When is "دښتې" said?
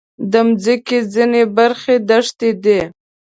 2.09-2.49